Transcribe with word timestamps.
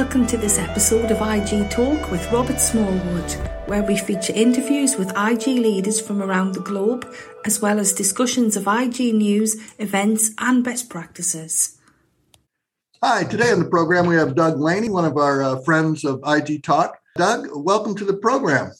Welcome 0.00 0.26
to 0.28 0.38
this 0.38 0.58
episode 0.58 1.10
of 1.10 1.20
IG 1.20 1.70
Talk 1.70 2.10
with 2.10 2.32
Robert 2.32 2.58
Smallwood, 2.58 3.30
where 3.66 3.82
we 3.82 3.98
feature 3.98 4.32
interviews 4.32 4.96
with 4.96 5.10
IG 5.10 5.46
leaders 5.48 6.00
from 6.00 6.22
around 6.22 6.54
the 6.54 6.62
globe, 6.62 7.06
as 7.44 7.60
well 7.60 7.78
as 7.78 7.92
discussions 7.92 8.56
of 8.56 8.66
IG 8.66 9.14
news, 9.14 9.56
events, 9.78 10.30
and 10.38 10.64
best 10.64 10.88
practices. 10.88 11.78
Hi, 13.02 13.24
today 13.24 13.52
on 13.52 13.58
the 13.58 13.68
program 13.68 14.06
we 14.06 14.14
have 14.14 14.34
Doug 14.34 14.58
Laney, 14.58 14.88
one 14.88 15.04
of 15.04 15.18
our 15.18 15.42
uh, 15.42 15.60
friends 15.66 16.02
of 16.06 16.22
IG 16.26 16.62
Talk. 16.62 16.98
Doug, 17.16 17.48
welcome 17.52 17.94
to 17.96 18.06
the 18.06 18.16
program. 18.16 18.72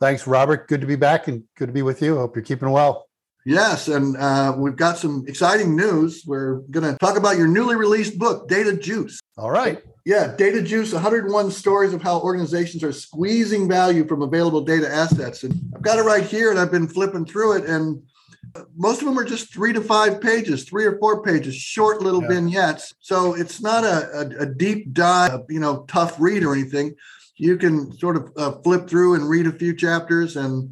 Thanks, 0.00 0.26
Robert. 0.26 0.66
Good 0.66 0.80
to 0.80 0.86
be 0.86 0.96
back 0.96 1.28
and 1.28 1.44
good 1.58 1.66
to 1.66 1.74
be 1.74 1.82
with 1.82 2.00
you. 2.00 2.16
Hope 2.16 2.36
you're 2.36 2.42
keeping 2.42 2.70
well. 2.70 3.06
Yes, 3.44 3.88
and 3.88 4.16
uh, 4.16 4.54
we've 4.56 4.76
got 4.76 4.96
some 4.96 5.26
exciting 5.28 5.76
news. 5.76 6.24
We're 6.26 6.60
going 6.70 6.90
to 6.90 6.96
talk 7.00 7.18
about 7.18 7.36
your 7.36 7.48
newly 7.48 7.76
released 7.76 8.18
book, 8.18 8.48
Data 8.48 8.74
Juice. 8.74 9.20
All 9.36 9.50
right. 9.50 9.82
Yeah, 10.04 10.34
Data 10.36 10.62
Juice 10.62 10.92
101 10.92 11.50
stories 11.50 11.92
of 11.92 12.02
how 12.02 12.20
organizations 12.20 12.84
are 12.84 12.92
squeezing 12.92 13.68
value 13.68 14.06
from 14.06 14.22
available 14.22 14.60
data 14.60 14.88
assets. 14.88 15.42
And 15.42 15.54
I've 15.74 15.82
got 15.82 15.98
it 15.98 16.02
right 16.02 16.24
here, 16.24 16.50
and 16.50 16.60
I've 16.60 16.70
been 16.70 16.86
flipping 16.86 17.24
through 17.24 17.56
it. 17.56 17.64
And 17.64 18.02
most 18.76 19.00
of 19.00 19.06
them 19.06 19.18
are 19.18 19.24
just 19.24 19.52
three 19.52 19.72
to 19.72 19.80
five 19.80 20.20
pages, 20.20 20.64
three 20.64 20.84
or 20.84 20.98
four 20.98 21.22
pages, 21.22 21.56
short 21.56 22.00
little 22.00 22.22
yeah. 22.22 22.28
vignettes. 22.28 22.94
So 23.00 23.34
it's 23.34 23.60
not 23.60 23.82
a, 23.82 24.20
a, 24.20 24.42
a, 24.42 24.46
deep 24.46 24.92
dive, 24.92 25.40
you 25.48 25.58
know, 25.58 25.84
tough 25.88 26.20
read 26.20 26.44
or 26.44 26.52
anything. 26.54 26.94
You 27.36 27.56
can 27.56 27.96
sort 27.98 28.16
of 28.16 28.32
uh, 28.36 28.52
flip 28.62 28.88
through 28.88 29.14
and 29.14 29.28
read 29.28 29.46
a 29.46 29.52
few 29.52 29.74
chapters 29.74 30.36
and 30.36 30.70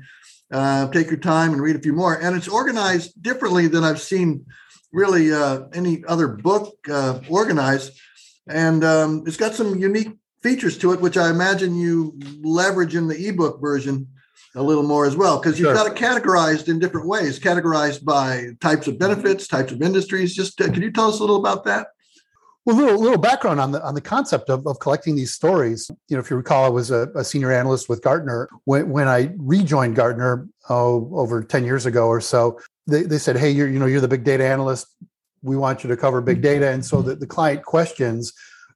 uh, 0.53 0.89
take 0.91 1.09
your 1.09 1.19
time 1.19 1.53
and 1.53 1.63
read 1.63 1.75
a 1.75 1.81
few 1.81 1.95
more. 1.95 2.15
And 2.15 2.37
it's 2.37 2.49
organized 2.49 3.21
differently 3.21 3.67
than 3.67 3.83
I've 3.83 4.01
seen 4.01 4.47
really 4.93 5.33
uh, 5.33 5.63
any 5.73 6.05
other 6.07 6.29
book 6.29 6.77
uh, 6.89 7.21
organized. 7.29 7.99
And 8.49 8.85
um, 8.85 9.25
it's 9.27 9.37
got 9.37 9.55
some 9.55 9.79
unique 9.79 10.13
features 10.43 10.77
to 10.79 10.93
it, 10.93 11.01
which 11.01 11.17
I 11.17 11.31
imagine 11.31 11.77
you 11.77 12.19
leverage 12.43 12.97
in 12.97 13.09
the 13.09 13.29
ebook 13.29 13.61
version 13.61 14.09
a 14.55 14.63
little 14.63 14.83
more 14.83 15.07
as 15.07 15.17
well, 15.17 15.39
because 15.39 15.59
you've 15.59 15.69
sure. 15.69 15.75
got 15.75 15.87
it 15.87 15.95
categorized 15.95 16.69
in 16.69 16.79
different 16.79 17.07
ways, 17.07 17.39
categorized 17.39 18.05
by 18.05 18.49
types 18.61 18.87
of 18.87 18.99
benefits, 18.99 19.49
types 19.49 19.73
of 19.73 19.81
industries. 19.81 20.35
Just 20.35 20.61
uh, 20.61 20.71
can 20.71 20.83
you 20.83 20.93
tell 20.93 21.09
us 21.09 21.19
a 21.19 21.21
little 21.23 21.37
about 21.37 21.65
that? 21.65 21.89
Well, 22.65 22.77
a 22.77 22.79
little, 22.79 23.01
little 23.01 23.19
background 23.19 23.61
on 23.61 23.73
the 23.73 23.83
on 23.83 23.95
the 23.95 24.01
concept 24.01 24.51
of, 24.51 24.67
of 24.67 24.79
collecting 24.79 25.17
these 25.17 25.33
stories. 25.33 25.91
You 26.09 26.17
know, 26.17 26.21
if 26.21 26.31
you 26.31 26.37
recall, 26.37 26.65
I 26.65 26.69
was 26.69 26.91
a, 26.91 27.09
a 27.15 27.25
senior 27.25 27.51
analyst 27.51 27.89
with 27.89 28.03
Gartner 28.03 28.49
when, 28.65 28.91
when 28.91 29.09
I 29.09 29.31
rejoined 29.39 29.97
Gartner 29.97 30.47
oh, 30.69 31.11
over 31.13 31.43
ten 31.43 31.65
years 31.65 31.87
ago 31.87 32.07
or 32.09 32.21
so. 32.21 32.61
They, 32.87 33.05
they 33.05 33.19
said, 33.19 33.37
"Hey, 33.37 33.51
you're 33.51 33.69
you 33.69 33.79
know 33.79 33.87
you're 33.87 34.01
the 34.01 34.09
big 34.09 34.23
data 34.23 34.47
analyst. 34.47 34.87
We 35.43 35.57
want 35.57 35.85
you 35.85 35.89
to 35.89 35.97
cover 35.97 36.21
big 36.21 36.43
data." 36.43 36.71
And 36.71 36.85
so 36.85 37.03
the, 37.03 37.15
the 37.15 37.27
client 37.27 37.65
questions 37.65 38.33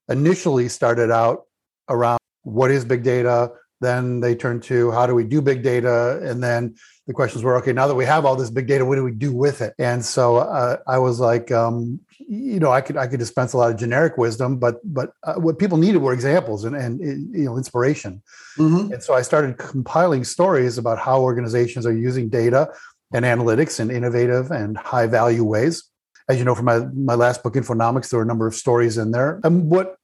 initially 0.09 0.69
started 0.69 1.11
out 1.11 1.43
around 1.89 2.19
what 2.43 2.71
is 2.71 2.85
big 2.85 3.03
data. 3.03 3.53
Then 3.81 4.21
they 4.21 4.35
turned 4.35 4.63
to 4.65 4.91
how 4.91 5.07
do 5.07 5.15
we 5.15 5.25
do 5.25 5.43
big 5.43 5.63
data, 5.63 6.21
and 6.23 6.43
then 6.43 6.77
the 7.07 7.13
questions 7.13 7.45
were 7.45 7.57
okay 7.57 7.73
now 7.73 7.87
that 7.87 7.95
we 7.95 8.05
have 8.05 8.25
all 8.25 8.37
this 8.37 8.51
big 8.51 8.67
data 8.67 8.85
what 8.85 8.97
do 8.97 9.05
we 9.05 9.13
do 9.13 9.33
with 9.33 9.63
it 9.63 9.75
and 9.79 10.05
so 10.05 10.37
uh, 10.37 10.77
i 10.87 10.99
was 10.99 11.21
like 11.21 11.51
um, 11.53 12.01
you 12.19 12.59
know 12.59 12.71
i 12.71 12.81
could 12.81 12.97
i 12.97 13.07
could 13.07 13.19
dispense 13.19 13.53
a 13.53 13.57
lot 13.57 13.71
of 13.71 13.77
generic 13.77 14.19
wisdom 14.19 14.59
but 14.59 14.77
but 14.85 15.13
uh, 15.23 15.35
what 15.35 15.59
people 15.59 15.79
needed 15.79 15.99
were 15.99 16.13
examples 16.13 16.65
and 16.65 16.75
and 16.75 17.01
you 17.01 17.45
know 17.45 17.57
inspiration 17.57 18.23
mm-hmm. 18.59 18.93
and 18.93 19.03
so 19.03 19.15
i 19.15 19.23
started 19.23 19.57
compiling 19.57 20.25
stories 20.25 20.79
about 20.79 20.99
how 20.99 21.21
organizations 21.21 21.87
are 21.87 21.97
using 21.97 22.29
data 22.29 22.69
and 23.15 23.25
analytics 23.25 23.79
in 23.79 23.91
innovative 23.91 24.51
and 24.51 24.77
high 24.77 25.07
value 25.07 25.45
ways 25.45 25.85
as 26.29 26.39
you 26.39 26.45
know 26.45 26.55
from 26.55 26.65
my 26.65 26.81
my 26.95 27.15
last 27.15 27.43
book 27.43 27.55
infonomics 27.55 28.11
there 28.11 28.19
were 28.19 28.25
a 28.25 28.27
number 28.27 28.47
of 28.47 28.55
stories 28.55 28.99
in 28.99 29.11
there 29.11 29.41
and 29.45 29.71
what 29.71 29.99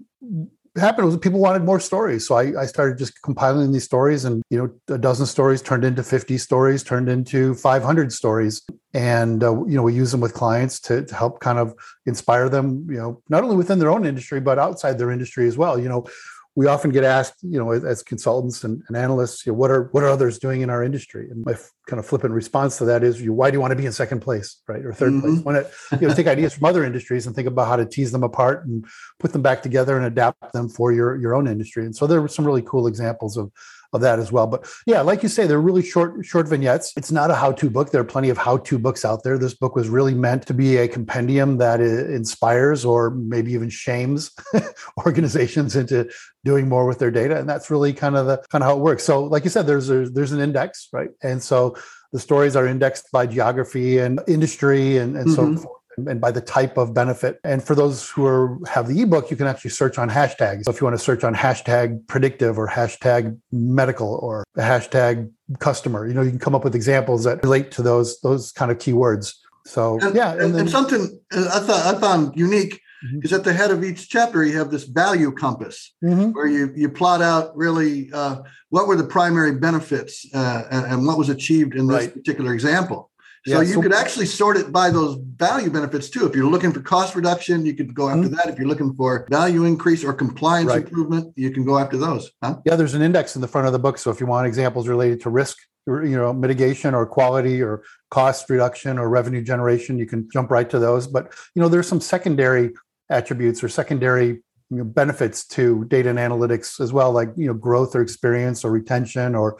happened 0.81 1.07
was 1.07 1.17
people 1.19 1.39
wanted 1.39 1.65
more 1.65 1.81
stories. 1.81 2.27
So 2.27 2.37
I, 2.37 2.63
I, 2.63 2.67
started 2.67 2.97
just 2.97 3.21
compiling 3.23 3.73
these 3.73 3.85
stories 3.85 4.25
and, 4.25 4.43
you 4.49 4.59
know, 4.59 4.95
a 4.95 4.99
dozen 4.99 5.27
stories 5.27 5.61
turned 5.61 5.85
into 5.85 6.03
50 6.03 6.39
stories, 6.39 6.83
turned 6.83 7.09
into 7.09 7.55
500 7.55 8.13
stories. 8.13 8.63
And, 8.95 9.45
uh, 9.45 9.65
you 9.67 9.77
know, 9.77 9.83
we 9.83 9.95
use 9.95 10.11
them 10.13 10.21
with 10.21 10.33
clients 10.33 10.81
to, 10.81 11.05
to 11.05 11.15
help 11.15 11.41
kind 11.41 11.59
of 11.59 11.75
inspire 12.07 12.49
them, 12.49 12.87
you 12.89 12.97
know, 12.97 13.23
not 13.29 13.45
only 13.45 13.57
within 13.57 13.79
their 13.79 13.91
own 13.91 14.07
industry, 14.07 14.41
but 14.41 14.59
outside 14.59 14.99
their 14.99 15.11
industry 15.11 15.47
as 15.47 15.59
well. 15.59 15.79
You 15.79 15.89
know, 15.89 16.07
we 16.55 16.67
often 16.67 16.91
get 16.91 17.03
asked, 17.03 17.37
you 17.43 17.59
know, 17.59 17.73
as 17.73 18.03
consultants 18.03 18.63
and, 18.63 18.83
and 18.89 18.97
analysts, 18.97 19.47
you 19.47 19.53
know, 19.53 19.59
what 19.59 19.71
are 19.71 19.85
what 19.93 20.03
are 20.03 20.09
others 20.09 20.39
doing 20.39 20.61
in 20.61 20.69
our 20.69 20.85
industry? 20.85 21.29
And 21.31 21.45
my 21.45 21.53
f- 21.53 21.71
kind 21.87 21.99
of 21.99 22.07
flippant 22.07 22.35
response 22.35 22.77
to 22.79 22.85
that 22.87 23.03
is, 23.03 23.21
you 23.23 23.33
why 23.33 23.51
do 23.51 23.57
you 23.57 23.61
want 23.61 23.71
to 23.71 23.77
be 23.77 23.87
in 23.87 23.93
second 23.93 24.21
place, 24.21 24.61
right, 24.69 24.85
or 24.85 24.93
3rd 24.93 25.21
mm-hmm. 25.21 25.21
place? 25.21 25.45
Want 25.45 25.67
to 25.67 25.99
you 25.99 26.09
know 26.09 26.15
take 26.15 26.27
ideas 26.27 26.53
from 26.53 26.67
other 26.67 26.85
industries 26.85 27.27
and 27.27 27.35
think 27.35 27.49
about 27.49 27.69
how 27.69 27.77
to 27.77 27.87
tease 27.87 28.13
them 28.13 28.23
apart 28.23 28.67
and 28.67 28.85
put 29.19 29.33
them 29.33 29.41
back 29.41 29.63
together 29.63 29.97
and 29.97 30.05
adapt 30.05 30.53
them 30.53 30.69
for 30.69 30.93
your 30.93 31.17
your 31.17 31.35
own 31.35 31.49
industry. 31.49 31.87
And 31.87 31.97
so 31.97 32.07
there 32.07 32.21
were 32.21 32.29
some 32.29 32.45
really 32.45 32.63
cool 32.63 32.87
examples 32.87 33.39
of 33.39 33.51
of 33.93 34.01
that 34.01 34.19
as 34.19 34.33
well. 34.33 34.47
But 34.47 34.67
yeah, 34.87 35.01
like 35.01 35.23
you 35.23 35.29
say, 35.29 35.47
they're 35.47 35.61
really 35.61 35.83
short, 35.83 36.25
short 36.25 36.49
vignettes. 36.49 36.93
It's 36.97 37.13
not 37.13 37.31
a 37.31 37.35
how-to 37.35 37.69
book. 37.71 37.91
There 37.91 38.01
are 38.01 38.05
plenty 38.05 38.31
of 38.31 38.39
how-to 38.39 38.79
books 38.79 39.05
out 39.05 39.23
there. 39.23 39.39
This 39.39 39.55
book 39.55 39.77
was 39.77 39.89
really 39.89 40.15
meant 40.15 40.47
to 40.47 40.55
be 40.55 40.77
a 40.79 40.89
compendium 40.89 41.59
that 41.59 41.81
inspires 41.81 42.85
or 42.85 43.11
maybe 43.11 43.53
even 43.53 43.71
shames 43.71 44.31
organizations 45.07 45.77
into 45.77 46.11
doing 46.45 46.69
more 46.69 46.87
with 46.87 46.99
their 46.99 47.11
data. 47.11 47.39
And 47.39 47.49
that's 47.49 47.71
really 47.71 47.93
kind 47.93 48.17
of 48.17 48.27
the 48.27 48.39
kind 48.49 48.65
of 48.65 48.69
how 48.69 48.77
it 48.77 48.81
works. 48.81 49.05
So, 49.05 49.25
like 49.25 49.45
you 49.45 49.51
said, 49.51 49.67
there's 49.67 49.91
a, 49.91 50.09
there's 50.09 50.33
an 50.33 50.41
index, 50.41 50.89
right? 50.93 51.11
And 51.23 51.43
so 51.43 51.77
the 52.13 52.19
stories 52.19 52.57
are 52.57 52.67
indexed 52.67 53.11
by 53.13 53.27
geography 53.27 53.99
and 53.99 54.21
industry 54.27 54.99
and, 54.99 55.17
and 55.17 55.29
mm-hmm. 55.29 55.57
so 55.57 55.63
forth 55.63 55.82
and 55.97 56.21
by 56.21 56.31
the 56.31 56.41
type 56.41 56.77
of 56.77 56.95
benefit. 56.95 57.39
And 57.45 57.63
for 57.63 57.75
those 57.75 58.09
who 58.11 58.27
are, 58.27 58.59
have 58.69 58.89
the 58.89 59.01
ebook, 59.03 59.31
you 59.31 59.37
can 59.37 59.47
actually 59.47 59.71
search 59.71 59.99
on 59.99 60.09
hashtags. 60.09 60.65
So 60.65 60.71
if 60.71 60.81
you 60.81 60.87
want 60.87 60.99
to 60.99 61.05
search 61.05 61.25
on 61.25 61.35
hashtag 61.35 62.07
predictive 62.07 62.59
or 62.59 62.69
hashtag 62.69 63.39
medical 63.51 64.15
or 64.23 64.45
hashtag 64.57 65.31
customer, 65.59 66.07
you 66.07 66.15
know, 66.15 66.23
you 66.23 66.31
can 66.31 66.39
come 66.39 66.55
up 66.55 66.65
with 66.65 66.75
examples 66.75 67.25
that 67.25 67.43
relate 67.43 67.71
to 67.73 67.83
those 67.83 68.21
those 68.21 68.53
kind 68.53 68.71
of 68.71 68.79
keywords. 68.79 69.35
So 69.65 69.99
and, 70.01 70.15
yeah, 70.15 70.33
and, 70.33 70.41
and, 70.41 70.55
then, 70.55 70.61
and, 70.63 70.71
something 70.71 71.21
I 71.33 71.61
thought 71.61 71.95
I 71.95 72.01
found 72.01 72.37
unique 72.37 72.81
mm-hmm. 73.05 73.21
is 73.23 73.33
at 73.33 73.45
the 73.45 73.53
head 73.53 73.71
of 73.71 73.85
each 73.85 74.09
chapter 74.09 74.45
you 74.45 74.59
have 74.59 74.71
this 74.71 74.85
value 74.85 75.31
compass 75.31 75.95
mm-hmm. 76.03 76.31
where 76.33 76.47
you 76.47 76.73
you 76.75 76.89
plot 76.89 77.23
out 77.23 77.57
really 77.57 78.11
uh, 78.13 78.43
what 78.71 78.89
were 78.89 78.97
the 78.97 79.05
primary 79.05 79.55
benefits 79.55 80.27
uh, 80.35 80.63
and, 80.71 81.07
what 81.07 81.19
was 81.19 81.29
achieved 81.29 81.75
in 81.75 81.87
this 81.87 82.07
right. 82.07 82.15
particular 82.15 82.55
example. 82.55 83.11
So 83.45 83.55
yeah, 83.55 83.61
you 83.63 83.75
so, 83.75 83.83
could 83.83 83.93
actually 83.93 84.27
sort 84.27 84.57
it 84.57 84.71
by 84.71 84.91
those 84.91 85.17
value 85.37 85.69
benefits 85.69 86.09
too. 86.09 86.27
If 86.27 86.37
you're 86.37 86.49
looking 86.49 86.73
for 86.73 86.81
cost 86.81 87.17
reduction, 87.17 87.67
you 87.67 87.75
could 87.75 87.93
go 87.93 88.09
after 88.09 88.23
mm-hmm. 88.23 88.35
that. 88.37 88.49
If 88.49 88.59
you're 88.59 88.69
looking 88.69 88.95
for 88.95 89.27
value 89.31 89.65
increase 89.65 90.05
or 90.05 90.13
compliance 90.13 90.69
right. 90.69 90.85
improvement, 90.85 91.33
you 91.35 91.51
can 91.51 91.65
go 91.65 91.77
after 91.77 91.97
those. 91.97 92.31
Huh? 92.41 92.59
Yeah, 92.65 92.77
there's 92.77 92.95
an 92.95 93.03
index 93.03 93.35
in 93.35 93.43
the 93.43 93.49
front 93.49 93.67
of 93.67 93.73
the 93.73 93.81
book. 93.81 93.99
So 93.99 94.11
if 94.13 94.21
you 94.21 94.27
want 94.27 94.47
examples 94.47 94.87
related 94.87 95.21
to 95.23 95.31
risk, 95.31 95.59
you 95.89 96.17
know, 96.17 96.33
mitigation 96.33 96.95
or 96.95 97.05
quality 97.05 97.61
or 97.61 97.83
cost 98.11 98.49
reduction 98.49 98.97
or 98.97 99.09
revenue 99.09 99.43
generation, 99.43 99.99
you 99.99 100.07
can 100.07 100.29
jump 100.33 100.53
right 100.53 100.71
to 100.71 100.79
those. 100.79 101.09
But 101.09 101.33
you 101.57 101.63
know, 101.63 101.69
there's 101.69 101.89
some 101.89 102.01
secondary 102.01 102.71
attributes 103.11 103.65
or 103.65 103.69
secondary 103.69 104.43
you 104.73 104.79
know, 104.79 104.85
benefits 104.85 105.45
to 105.47 105.85
data 105.85 106.09
and 106.09 106.19
analytics 106.19 106.81
as 106.81 106.95
well, 106.95 107.13
like 107.13 107.29
you 107.37 107.47
know 107.47 107.53
growth 107.53 107.95
or 107.95 108.01
experience 108.01 108.65
or 108.65 108.71
retention 108.71 109.35
or 109.35 109.59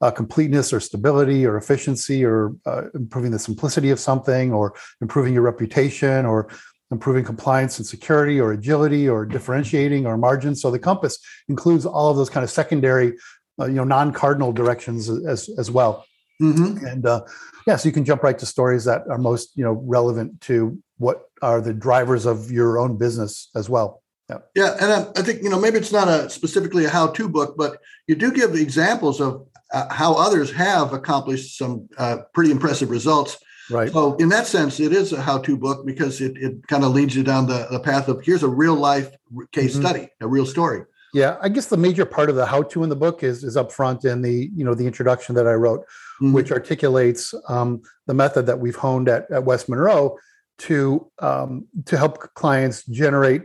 uh, 0.00 0.10
completeness 0.10 0.72
or 0.72 0.78
stability 0.78 1.44
or 1.44 1.56
efficiency 1.56 2.24
or 2.24 2.54
uh, 2.64 2.82
improving 2.94 3.32
the 3.32 3.40
simplicity 3.40 3.90
of 3.90 3.98
something 3.98 4.52
or 4.52 4.74
improving 5.00 5.34
your 5.34 5.42
reputation 5.42 6.24
or 6.24 6.48
improving 6.92 7.24
compliance 7.24 7.78
and 7.78 7.86
security 7.86 8.40
or 8.40 8.52
agility 8.52 9.08
or 9.08 9.26
differentiating 9.26 10.06
or 10.06 10.16
margins. 10.16 10.62
So 10.62 10.70
the 10.70 10.78
compass 10.78 11.18
includes 11.48 11.84
all 11.84 12.10
of 12.10 12.16
those 12.16 12.30
kind 12.30 12.44
of 12.44 12.50
secondary, 12.50 13.14
uh, 13.58 13.66
you 13.66 13.74
know, 13.74 13.84
non-cardinal 13.84 14.52
directions 14.52 15.08
as 15.08 15.50
as 15.58 15.72
well. 15.72 16.06
Mm-hmm. 16.40 16.86
And 16.86 17.04
uh, 17.04 17.22
yeah, 17.66 17.76
so 17.76 17.88
you 17.88 17.92
can 17.92 18.04
jump 18.04 18.22
right 18.22 18.38
to 18.38 18.46
stories 18.46 18.84
that 18.84 19.02
are 19.08 19.18
most 19.18 19.56
you 19.56 19.64
know 19.64 19.72
relevant 19.72 20.40
to 20.42 20.78
what 20.98 21.24
are 21.40 21.60
the 21.60 21.74
drivers 21.74 22.26
of 22.26 22.52
your 22.52 22.78
own 22.78 22.96
business 22.96 23.48
as 23.56 23.68
well. 23.68 24.01
Yeah, 24.32 24.62
yeah, 24.62 24.76
and 24.80 24.92
I, 24.92 25.20
I, 25.20 25.22
think 25.22 25.42
you 25.42 25.50
know 25.50 25.60
maybe 25.60 25.78
it's 25.78 25.92
not 25.92 26.08
a 26.08 26.30
specifically 26.30 26.84
a 26.84 26.88
how-to 26.88 27.28
book, 27.28 27.54
but 27.56 27.78
you 28.06 28.14
do 28.14 28.32
give 28.32 28.54
examples 28.54 29.20
of 29.20 29.46
uh, 29.72 29.92
how 29.92 30.14
others 30.14 30.50
have 30.52 30.92
accomplished 30.92 31.58
some 31.58 31.88
uh, 31.98 32.18
pretty 32.34 32.50
impressive 32.50 32.90
results. 32.90 33.38
Right. 33.70 33.92
So 33.92 34.16
in 34.16 34.28
that 34.30 34.46
sense, 34.46 34.80
it 34.80 34.92
is 34.92 35.12
a 35.12 35.20
how-to 35.20 35.56
book 35.56 35.86
because 35.86 36.20
it, 36.20 36.36
it 36.36 36.66
kind 36.66 36.84
of 36.84 36.92
leads 36.92 37.14
you 37.14 37.22
down 37.22 37.46
the, 37.46 37.66
the 37.70 37.80
path 37.80 38.08
of 38.08 38.22
here's 38.22 38.42
a 38.42 38.48
real 38.48 38.74
life 38.74 39.14
case 39.52 39.72
mm-hmm. 39.72 39.86
study, 39.86 40.08
a 40.20 40.28
real 40.28 40.46
story. 40.46 40.84
Yeah, 41.14 41.36
I 41.42 41.50
guess 41.50 41.66
the 41.66 41.76
major 41.76 42.06
part 42.06 42.30
of 42.30 42.36
the 42.36 42.46
how-to 42.46 42.82
in 42.82 42.88
the 42.88 42.96
book 42.96 43.22
is 43.22 43.44
is 43.44 43.56
up 43.56 43.70
front 43.70 44.04
in 44.04 44.22
the 44.22 44.50
you 44.54 44.64
know 44.64 44.74
the 44.74 44.86
introduction 44.86 45.34
that 45.34 45.46
I 45.46 45.54
wrote, 45.54 45.80
mm-hmm. 45.80 46.32
which 46.32 46.50
articulates 46.50 47.34
um, 47.48 47.82
the 48.06 48.14
method 48.14 48.46
that 48.46 48.58
we've 48.58 48.76
honed 48.76 49.08
at, 49.08 49.30
at 49.30 49.44
West 49.44 49.68
Monroe 49.68 50.16
to 50.58 51.10
um, 51.18 51.66
to 51.86 51.98
help 51.98 52.34
clients 52.34 52.84
generate 52.84 53.42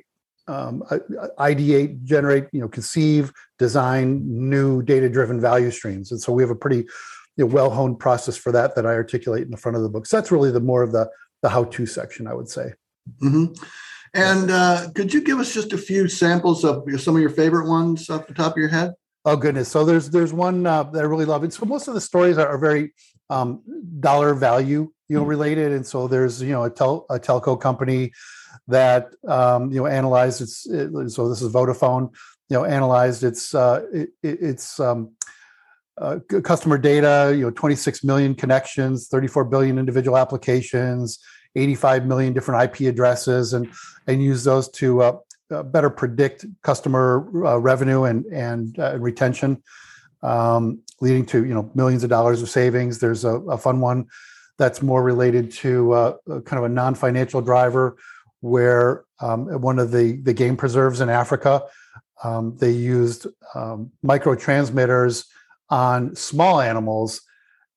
um, 0.48 0.84
ideate, 1.40 2.04
generate, 2.04 2.46
you 2.52 2.62
know, 2.62 2.68
conceive, 2.68 3.32
design 3.60 4.24
new 4.26 4.82
data-driven 4.82 5.42
value 5.42 5.72
streams. 5.72 6.12
And 6.12 6.22
so 6.22 6.32
we 6.32 6.44
have 6.44 6.50
a 6.50 6.56
pretty 6.56 6.88
you 7.36 7.46
know, 7.46 7.48
well-honed 7.48 8.00
process 8.00 8.38
for 8.38 8.52
that 8.52 8.76
that 8.76 8.86
I 8.86 8.94
articulate 8.94 9.44
in 9.44 9.52
the 9.52 9.58
front 9.58 9.78
of 9.78 9.84
the 9.84 9.90
book. 9.90 10.06
So 10.06 10.18
that's 10.18 10.32
really 10.32 10.52
the 10.52 10.60
more 10.60 10.84
of 10.84 10.92
the 10.92 11.10
the 11.44 11.50
how-to 11.50 11.86
section, 11.86 12.28
I 12.28 12.34
would 12.34 12.50
say. 12.50 12.74
Mm-hmm. 13.22 13.54
And 14.14 14.50
uh, 14.50 14.90
could 14.96 15.14
you 15.14 15.22
give 15.22 15.40
us 15.40 15.54
just 15.54 15.74
a 15.74 15.78
few 15.78 16.08
samples 16.08 16.64
of 16.64 16.84
some 17.00 17.16
of 17.16 17.22
your 17.22 17.30
favorite 17.30 17.68
ones 17.68 18.10
off 18.10 18.26
the 18.26 18.34
top 18.34 18.54
of 18.54 18.58
your 18.58 18.70
head? 18.70 18.94
Oh 19.26 19.36
goodness! 19.36 19.70
So 19.70 19.86
there's 19.86 20.10
there's 20.10 20.34
one 20.34 20.66
uh, 20.66 20.84
that 20.84 21.00
I 21.00 21.06
really 21.06 21.26
love. 21.26 21.44
And 21.44 21.54
so 21.54 21.66
most 21.66 21.88
of 21.88 21.94
the 21.94 22.02
stories 22.02 22.38
are, 22.38 22.48
are 22.48 22.58
very 22.58 22.94
um, 23.30 23.62
dollar 24.00 24.34
value, 24.34 24.92
you 25.10 25.16
know, 25.16 25.22
mm-hmm. 25.22 25.30
related. 25.30 25.72
And 25.74 25.86
so 25.86 26.08
there's 26.08 26.42
you 26.42 26.54
know 26.54 26.64
a, 26.64 26.70
tel- 26.70 27.06
a 27.10 27.20
telco 27.20 27.60
company 27.60 28.14
that 28.68 29.10
um, 29.28 29.72
you 29.72 29.80
know 29.80 29.88
analyzed 29.88 30.42
its. 30.42 30.66
It, 30.68 30.92
so 31.12 31.30
this 31.30 31.42
is 31.42 31.52
Vodafone. 31.52 32.14
You 32.50 32.58
know, 32.58 32.66
analyzed 32.66 33.24
its 33.24 33.54
uh, 33.54 33.86
it, 33.94 34.10
its 34.24 34.80
um, 34.80 35.12
uh, 36.00 36.20
customer 36.44 36.78
data. 36.78 37.34
You 37.36 37.44
know, 37.44 37.52
26 37.52 38.04
million 38.04 38.36
connections, 38.36 39.08
34 39.08 39.46
billion 39.46 39.78
individual 39.78 40.18
applications, 40.18 41.20
85 41.56 42.06
million 42.06 42.34
different 42.34 42.64
IP 42.64 42.88
addresses, 42.88 43.54
and 43.54 43.70
and 44.08 44.24
use 44.24 44.44
those 44.44 44.70
to 44.70 45.02
uh, 45.02 45.18
uh, 45.52 45.64
better 45.64 45.90
predict 45.90 46.46
customer 46.62 47.46
uh, 47.46 47.58
revenue 47.58 48.04
and 48.04 48.26
and 48.26 48.78
uh, 48.80 48.98
retention, 49.00 49.62
um, 50.24 50.80
leading 51.02 51.26
to 51.26 51.46
you 51.46 51.54
know 51.54 51.72
millions 51.74 52.04
of 52.04 52.10
dollars 52.10 52.42
of 52.42 52.50
savings. 52.50 53.00
There's 53.00 53.26
a, 53.26 53.40
a 53.42 53.58
fun 53.58 53.80
one 53.80 54.08
that's 54.58 54.82
more 54.82 55.04
related 55.04 55.52
to 55.52 56.18
kind 56.28 56.58
of 56.58 56.64
a 56.64 56.70
non-financial 56.70 57.42
driver, 57.42 57.96
where 58.48 59.06
um, 59.20 59.62
one 59.62 59.80
of 59.80 59.92
the 59.92 60.20
the 60.22 60.34
game 60.34 60.58
preserves 60.58 61.02
in 61.02 61.10
Africa, 61.10 61.64
um, 62.24 62.56
they 62.58 62.72
used 62.72 63.28
um, 63.56 63.92
micro 64.02 64.36
transmitters 64.36 65.26
on 65.70 66.16
small 66.16 66.62
animals 66.62 67.22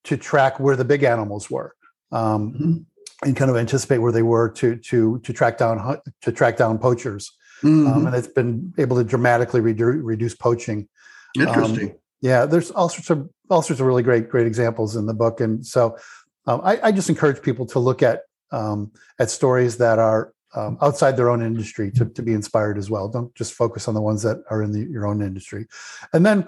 to 0.05 0.17
track 0.17 0.61
where 0.61 0.77
the 0.77 0.85
big 0.85 1.03
animals 1.03 1.51
were. 1.51 1.75
Um, 2.13 2.53
mm-hmm. 2.53 2.77
And 3.23 3.37
kind 3.37 3.51
of 3.51 3.57
anticipate 3.59 3.99
where 3.99 4.13
they 4.13 4.23
were 4.23 4.49
to 4.53 4.77
to 4.77 5.19
to 5.19 5.33
track 5.35 5.59
down 5.59 6.01
to 6.23 6.33
track 6.33 6.57
down 6.57 6.79
poachers. 6.79 7.31
Um, 7.63 7.71
mm-hmm. 7.71 8.07
and 8.07 8.17
it's 8.17 8.29
been 8.29 8.73
able 8.79 8.97
to 8.97 9.05
dramatically 9.05 9.61
redu- 9.61 10.01
reduce 10.03 10.35
poaching. 10.35 10.89
Interesting. 11.37 11.91
Um, 11.91 11.97
yeah, 12.23 12.47
there's 12.47 12.71
all 12.71 12.89
sorts 12.89 13.11
of 13.11 13.29
all 13.51 13.61
sorts 13.61 13.79
of 13.79 13.87
really 13.87 14.03
great 14.03 14.31
great 14.31 14.47
examples 14.47 14.97
in 14.97 15.05
the 15.05 15.13
book, 15.13 15.41
and 15.41 15.67
so 15.67 15.99
I, 16.47 16.81
I, 16.85 16.93
just 16.93 17.09
encourage 17.09 17.43
people 17.43 17.67
to 17.67 17.79
look 17.79 18.03
at 18.03 18.23
um, 18.53 18.93
at 19.19 19.31
stories 19.31 19.77
that 19.79 19.99
are 19.99 20.33
um, 20.55 20.79
outside 20.83 21.17
their 21.17 21.31
own 21.31 21.43
industry 21.43 21.91
to, 21.93 22.07
to 22.07 22.23
be 22.23 22.33
inspired 22.33 22.79
as 22.79 22.91
well. 22.91 23.09
Don't 23.09 23.35
just 23.35 23.55
focus 23.55 23.89
on 23.89 23.95
the 23.95 24.01
ones 24.01 24.23
that 24.23 24.43
are 24.51 24.63
in 24.63 24.73
the, 24.73 24.81
your 24.91 25.07
own 25.07 25.23
industry, 25.23 25.67
and 26.13 26.25
then 26.25 26.47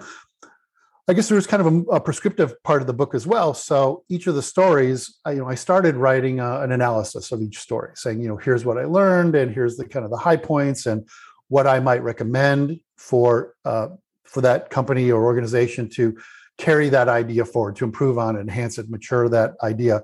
I 1.07 1.13
guess 1.13 1.27
there's 1.27 1.47
kind 1.47 1.65
of 1.65 1.73
a, 1.73 1.95
a, 1.95 1.99
prescriptive 1.99 2.63
part 2.63 2.79
of 2.79 2.87
the 2.87 2.93
book 2.93 3.13
as 3.13 3.27
well. 3.27 3.53
So 3.53 4.05
each 4.07 4.27
of 4.27 4.35
the 4.35 4.41
stories, 4.41 5.19
I, 5.25 5.31
you 5.31 5.39
know, 5.39 5.49
I 5.49 5.55
started 5.55 5.97
writing 5.97 6.39
uh, 6.39 6.61
an 6.61 6.71
analysis 6.71 7.33
of 7.33 7.41
each 7.41 7.59
story, 7.59 7.91
saying, 7.95 8.21
you 8.21 8.29
know, 8.29 8.37
here's 8.37 8.63
what 8.63 8.77
I 8.77 8.85
learned, 8.85 9.35
and 9.35 9.53
here's 9.53 9.75
the 9.75 9.85
kind 9.85 10.05
of 10.05 10.11
the 10.11 10.17
high 10.17 10.37
points, 10.37 10.85
and 10.85 11.05
what 11.49 11.67
I 11.67 11.79
might 11.79 12.03
recommend 12.03 12.79
for 12.97 13.53
uh, 13.65 13.89
for 14.23 14.41
that 14.41 14.69
company 14.69 15.11
or 15.11 15.25
organization 15.25 15.89
to 15.89 16.17
carry 16.57 16.89
that 16.89 17.09
idea 17.09 17.43
forward, 17.43 17.75
to 17.75 17.83
improve 17.83 18.17
on 18.17 18.37
enhance 18.37 18.77
it, 18.77 18.89
mature 18.89 19.27
that 19.27 19.51
idea. 19.61 20.01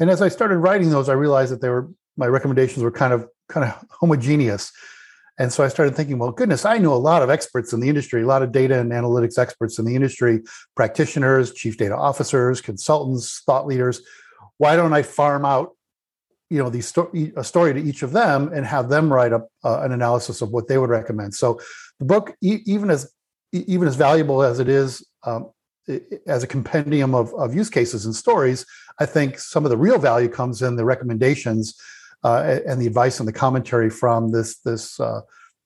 And 0.00 0.10
as 0.10 0.20
I 0.20 0.28
started 0.28 0.58
writing 0.58 0.90
those, 0.90 1.08
I 1.08 1.12
realized 1.12 1.52
that 1.52 1.60
they 1.60 1.68
were 1.68 1.90
my 2.16 2.26
recommendations 2.26 2.82
were 2.82 2.90
kind 2.90 3.12
of 3.12 3.28
kind 3.48 3.70
of 3.70 3.84
homogeneous 4.00 4.72
and 5.38 5.52
so 5.52 5.64
I 5.64 5.68
started 5.68 5.96
thinking, 5.96 6.18
well, 6.18 6.30
goodness, 6.30 6.64
I 6.64 6.78
know 6.78 6.94
a 6.94 6.96
lot 6.96 7.22
of 7.22 7.30
experts 7.30 7.72
in 7.72 7.80
the 7.80 7.88
industry, 7.88 8.22
a 8.22 8.26
lot 8.26 8.42
of 8.42 8.52
data 8.52 8.78
and 8.78 8.92
analytics 8.92 9.36
experts 9.36 9.78
in 9.78 9.84
the 9.84 9.94
industry, 9.94 10.42
practitioners, 10.76 11.52
chief 11.52 11.76
data 11.76 11.96
officers, 11.96 12.60
consultants, 12.60 13.42
thought 13.44 13.66
leaders. 13.66 14.00
Why 14.58 14.76
don't 14.76 14.92
I 14.92 15.02
farm 15.02 15.44
out, 15.44 15.72
you 16.50 16.62
know, 16.62 16.70
these 16.70 16.86
sto- 16.86 17.10
a 17.36 17.42
story 17.42 17.74
to 17.74 17.82
each 17.82 18.02
of 18.04 18.12
them 18.12 18.52
and 18.52 18.64
have 18.64 18.88
them 18.88 19.12
write 19.12 19.32
up 19.32 19.48
uh, 19.64 19.80
an 19.80 19.90
analysis 19.90 20.40
of 20.40 20.50
what 20.50 20.68
they 20.68 20.78
would 20.78 20.90
recommend? 20.90 21.34
So 21.34 21.60
the 21.98 22.04
book, 22.04 22.36
e- 22.40 22.62
even 22.64 22.90
as 22.90 23.10
even 23.52 23.86
as 23.86 23.94
valuable 23.94 24.42
as 24.42 24.58
it 24.58 24.68
is 24.68 25.04
um, 25.24 25.50
as 26.26 26.42
a 26.42 26.46
compendium 26.46 27.14
of, 27.14 27.32
of 27.34 27.54
use 27.54 27.70
cases 27.70 28.04
and 28.04 28.14
stories, 28.14 28.66
I 28.98 29.06
think 29.06 29.38
some 29.38 29.64
of 29.64 29.70
the 29.70 29.76
real 29.76 29.98
value 29.98 30.28
comes 30.28 30.62
in 30.62 30.76
the 30.76 30.84
recommendations 30.84 31.76
uh, 32.24 32.58
and 32.66 32.80
the 32.80 32.86
advice 32.86 33.20
and 33.20 33.28
the 33.28 33.32
commentary 33.32 33.90
from 33.90 34.32
this 34.32 34.58
this 34.60 34.98
uh, 34.98 35.20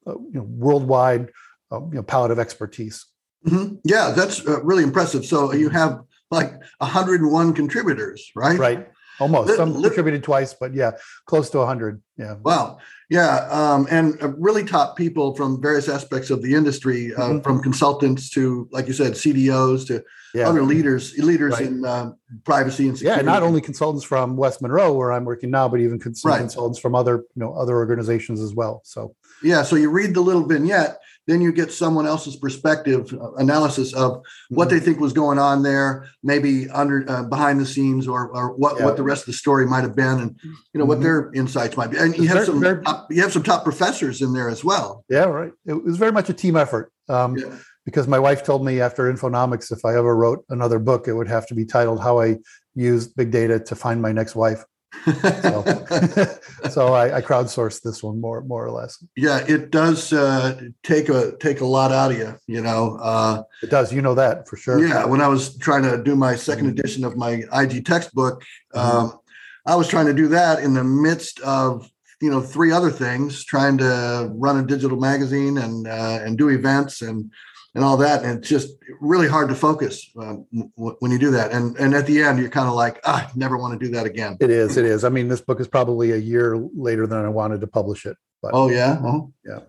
uh 0.06 0.12
you 0.12 0.34
know, 0.34 0.42
worldwide 0.42 1.30
uh, 1.72 1.80
you 1.80 1.94
know, 1.94 2.02
palette 2.02 2.30
of 2.30 2.38
expertise. 2.38 3.06
Mm-hmm. 3.46 3.76
Yeah, 3.84 4.12
that's 4.16 4.46
uh, 4.46 4.62
really 4.62 4.82
impressive. 4.82 5.24
So 5.24 5.52
you 5.52 5.70
have 5.70 6.00
like 6.30 6.52
101 6.78 7.54
contributors, 7.54 8.30
right? 8.34 8.58
Right. 8.58 8.88
Almost. 9.20 9.56
Some 9.56 9.80
contributed 9.80 10.22
twice, 10.22 10.54
but 10.54 10.74
yeah, 10.74 10.92
close 11.26 11.50
to 11.50 11.58
100. 11.58 12.02
Yeah. 12.18 12.34
Wow. 12.42 12.78
Yeah, 13.10 13.48
um, 13.50 13.86
and 13.90 14.22
uh, 14.22 14.28
really 14.36 14.64
top 14.64 14.94
people 14.94 15.34
from 15.34 15.62
various 15.62 15.88
aspects 15.88 16.28
of 16.28 16.42
the 16.42 16.54
industry, 16.54 17.14
uh, 17.14 17.20
mm-hmm. 17.20 17.40
from 17.40 17.62
consultants 17.62 18.28
to, 18.30 18.68
like 18.70 18.86
you 18.86 18.92
said, 18.92 19.12
CDOs 19.14 19.86
to 19.86 20.04
yeah. 20.34 20.46
other 20.46 20.62
leaders, 20.62 21.16
leaders 21.16 21.54
right. 21.54 21.62
in 21.62 21.86
uh, 21.86 22.12
privacy 22.44 22.86
and 22.86 22.98
security. 22.98 23.24
Yeah, 23.24 23.32
not 23.32 23.42
only 23.42 23.62
consultants 23.62 24.04
from 24.04 24.36
West 24.36 24.60
Monroe, 24.60 24.92
where 24.92 25.10
I'm 25.10 25.24
working 25.24 25.50
now, 25.50 25.68
but 25.70 25.80
even 25.80 25.98
cons- 25.98 26.22
right. 26.22 26.38
consultants 26.38 26.78
from 26.78 26.94
other, 26.94 27.24
you 27.34 27.40
know, 27.40 27.54
other 27.54 27.76
organizations 27.76 28.42
as 28.42 28.54
well. 28.54 28.82
So 28.84 29.14
yeah, 29.42 29.62
so 29.62 29.76
you 29.76 29.88
read 29.88 30.12
the 30.12 30.20
little 30.20 30.44
vignette, 30.44 30.98
then 31.28 31.42
you 31.42 31.52
get 31.52 31.70
someone 31.70 32.06
else's 32.06 32.36
perspective 32.36 33.12
uh, 33.12 33.34
analysis 33.34 33.92
of 33.92 34.22
what 34.48 34.68
mm-hmm. 34.68 34.78
they 34.78 34.84
think 34.84 34.98
was 34.98 35.12
going 35.12 35.38
on 35.38 35.62
there 35.62 36.08
maybe 36.22 36.68
under 36.70 37.04
uh, 37.08 37.22
behind 37.22 37.60
the 37.60 37.66
scenes 37.66 38.08
or, 38.08 38.28
or 38.30 38.52
what, 38.56 38.78
yeah. 38.78 38.84
what 38.84 38.96
the 38.96 39.02
rest 39.02 39.22
of 39.22 39.26
the 39.26 39.32
story 39.34 39.66
might 39.66 39.82
have 39.82 39.94
been 39.94 40.20
and 40.20 40.36
you 40.42 40.50
know 40.74 40.80
mm-hmm. 40.80 40.88
what 40.88 41.00
their 41.00 41.30
insights 41.34 41.76
might 41.76 41.90
be 41.90 41.98
and 42.14 42.22
you 42.22 42.28
have 42.28 42.44
some 42.44 42.60
very, 42.60 42.82
top, 42.82 43.10
you 43.10 43.22
have 43.22 43.32
some 43.32 43.42
top 43.42 43.64
professors 43.64 44.22
in 44.22 44.32
there 44.32 44.48
as 44.48 44.64
well 44.64 45.04
yeah 45.08 45.24
right 45.24 45.52
it 45.66 45.82
was 45.84 45.96
very 45.96 46.12
much 46.12 46.28
a 46.28 46.34
team 46.34 46.56
effort 46.56 46.92
um, 47.08 47.36
yeah. 47.36 47.56
because 47.84 48.06
my 48.06 48.18
wife 48.18 48.44
told 48.44 48.64
me 48.64 48.80
after 48.80 49.12
infonomics 49.12 49.72
if 49.72 49.84
i 49.84 49.96
ever 49.96 50.16
wrote 50.16 50.44
another 50.50 50.78
book 50.78 51.08
it 51.08 51.14
would 51.14 51.28
have 51.28 51.46
to 51.46 51.54
be 51.54 51.64
titled 51.64 52.00
how 52.00 52.20
i 52.20 52.36
used 52.74 53.14
big 53.16 53.30
data 53.30 53.58
to 53.58 53.74
find 53.74 54.00
my 54.00 54.12
next 54.12 54.34
wife 54.34 54.64
so, 55.04 55.64
so 56.70 56.94
I, 56.94 57.16
I, 57.16 57.22
crowdsourced 57.22 57.82
this 57.82 58.02
one 58.02 58.20
more 58.20 58.40
more 58.42 58.64
or 58.64 58.70
less. 58.70 59.02
Yeah, 59.16 59.44
it 59.46 59.70
does 59.70 60.12
uh, 60.12 60.60
take 60.82 61.08
a 61.08 61.36
take 61.38 61.60
a 61.60 61.66
lot 61.66 61.92
out 61.92 62.12
of 62.12 62.18
you. 62.18 62.38
You 62.46 62.62
know, 62.62 62.98
uh, 63.00 63.42
it 63.62 63.70
does. 63.70 63.92
You 63.92 64.02
know 64.02 64.14
that 64.14 64.48
for 64.48 64.56
sure. 64.56 64.84
Yeah, 64.84 65.04
when 65.04 65.20
I 65.20 65.28
was 65.28 65.56
trying 65.58 65.82
to 65.82 66.02
do 66.02 66.16
my 66.16 66.34
2nd 66.34 66.56
mm-hmm. 66.56 66.68
edition 66.68 67.04
of 67.04 67.16
my 67.16 67.42
IG 67.52 67.84
textbook, 67.84 68.42
mm-hmm. 68.74 68.78
um, 68.78 69.18
I 69.66 69.74
was 69.76 69.88
trying 69.88 70.06
to 70.06 70.14
do 70.14 70.28
that 70.28 70.60
in 70.60 70.74
the 70.74 70.84
midst 70.84 71.40
of 71.40 71.90
you 72.20 72.30
know 72.30 72.40
three 72.40 72.72
other 72.72 72.90
things, 72.90 73.44
trying 73.44 73.78
to 73.78 74.30
run 74.34 74.58
a 74.58 74.66
digital 74.66 74.98
magazine 74.98 75.58
and 75.58 75.86
uh, 75.86 76.20
and 76.22 76.38
do 76.38 76.48
events 76.48 77.02
and 77.02 77.30
and 77.74 77.84
all 77.84 77.96
that. 77.98 78.24
And 78.24 78.38
it's 78.38 78.48
just 78.48 78.70
really 79.00 79.28
hard 79.28 79.48
to 79.50 79.54
focus 79.54 80.10
um, 80.18 80.46
w- 80.52 80.96
when 80.98 81.12
you 81.12 81.18
do 81.18 81.30
that. 81.32 81.52
And 81.52 81.76
and 81.76 81.94
at 81.94 82.06
the 82.06 82.22
end, 82.22 82.38
you're 82.38 82.48
kind 82.50 82.68
of 82.68 82.74
like, 82.74 83.00
ah, 83.04 83.28
I 83.28 83.30
never 83.36 83.56
want 83.56 83.78
to 83.78 83.86
do 83.86 83.92
that 83.92 84.06
again. 84.06 84.36
It 84.40 84.50
is. 84.50 84.76
It 84.76 84.84
is. 84.84 85.04
I 85.04 85.10
mean, 85.10 85.28
this 85.28 85.40
book 85.40 85.60
is 85.60 85.68
probably 85.68 86.12
a 86.12 86.16
year 86.16 86.56
later 86.74 87.06
than 87.06 87.24
I 87.24 87.28
wanted 87.28 87.60
to 87.60 87.66
publish 87.66 88.06
it. 88.06 88.16
But, 88.42 88.52
oh 88.54 88.68
yeah. 88.68 88.98
Oh 89.02 89.32
yeah. 89.44 89.60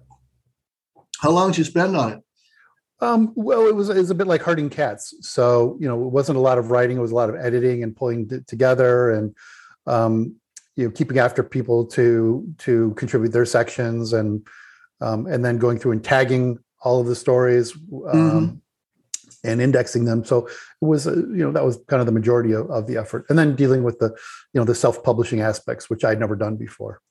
How 1.20 1.32
long 1.32 1.52
did 1.52 1.60
you 1.60 1.64
spend 1.66 1.98
on 1.98 2.14
it? 2.14 2.20
Um, 3.02 3.32
well, 3.36 3.68
it 3.68 3.76
was, 3.76 3.90
it 3.90 3.98
was 3.98 4.10
a 4.10 4.16
bit 4.16 4.28
like 4.28 4.42
herding 4.42 4.70
cats. 4.70 5.14
So, 5.22 5.78
you 5.80 5.88
know, 5.88 6.06
it 6.06 6.12
wasn't 6.12 6.38
a 6.38 6.42
lot 6.42 6.58
of 6.58 6.70
writing. 6.70 6.98
It 6.98 7.02
was 7.02 7.12
a 7.12 7.16
lot 7.16 7.30
of 7.30 7.36
editing 7.36 7.84
and 7.84 7.96
pulling 7.96 8.28
it 8.30 8.48
together 8.48 9.12
and, 9.12 9.36
um, 9.88 10.36
you 10.80 10.86
know, 10.86 10.92
keeping 10.92 11.20
after 11.20 11.44
people 11.44 11.86
to, 11.86 12.48
to 12.60 12.94
contribute 12.94 13.34
their 13.34 13.46
sections 13.46 14.14
and, 14.14 14.48
um, 15.02 15.26
and 15.28 15.44
then 15.44 15.58
going 15.58 15.78
through 15.78 15.92
and 15.92 16.04
tagging 16.04 16.58
all 16.82 17.02
of 17.02 17.08
the 17.08 17.16
stories 17.16 17.74
um, 17.76 17.82
mm-hmm. 18.14 18.56
And 19.44 19.62
indexing 19.62 20.06
them. 20.06 20.26
So 20.26 20.48
it 20.48 20.56
was, 20.82 21.08
uh, 21.08 21.16
you 21.16 21.44
know, 21.44 21.52
that 21.52 21.64
was 21.64 21.80
kind 21.88 22.00
of 22.00 22.06
the 22.06 22.12
majority 22.12 22.52
of, 22.52 22.70
of, 22.70 22.88
the 22.88 22.98
effort. 22.98 23.26
And 23.30 23.38
then 23.38 23.56
dealing 23.56 23.84
with 23.84 24.00
the, 24.00 24.08
you 24.54 24.60
know, 24.60 24.66
the 24.66 24.76
self-publishing 24.76 25.42
aspects, 25.42 25.90
which 25.90 26.04
I'd 26.04 26.20
never 26.20 26.36
done 26.36 26.56
before. 26.56 27.02